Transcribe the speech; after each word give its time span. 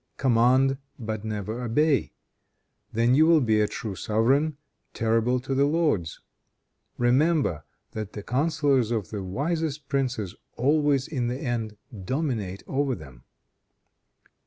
Command, 0.17 0.79
but 0.97 1.23
never 1.23 1.61
obey. 1.63 2.11
Then 2.91 3.13
you 3.13 3.27
will 3.27 3.39
be 3.39 3.61
a 3.61 3.67
true 3.67 3.93
sovereign, 3.95 4.57
terrible 4.95 5.39
to 5.41 5.53
the 5.53 5.65
lords. 5.67 6.19
Remember 6.97 7.65
that 7.91 8.13
the 8.13 8.23
counselors 8.23 8.89
of 8.89 9.11
the 9.11 9.21
wisest 9.21 9.87
princes 9.89 10.33
always 10.57 11.07
in 11.07 11.27
the 11.27 11.37
end 11.37 11.77
dominate 12.03 12.63
over 12.65 12.95
them." 12.95 13.25